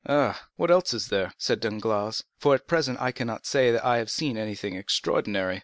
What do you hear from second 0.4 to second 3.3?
what else is there?" said Danglars; "for, at present, I